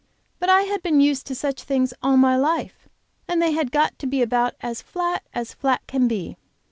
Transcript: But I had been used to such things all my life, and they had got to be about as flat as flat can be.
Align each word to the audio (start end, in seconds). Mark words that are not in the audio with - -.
But 0.39 0.49
I 0.49 0.61
had 0.61 0.81
been 0.81 0.99
used 0.99 1.27
to 1.27 1.35
such 1.35 1.61
things 1.61 1.93
all 2.01 2.17
my 2.17 2.35
life, 2.35 2.89
and 3.27 3.39
they 3.39 3.51
had 3.51 3.71
got 3.71 3.99
to 3.99 4.07
be 4.07 4.23
about 4.23 4.55
as 4.59 4.81
flat 4.81 5.23
as 5.31 5.53
flat 5.53 5.85
can 5.85 6.07
be. 6.07 6.37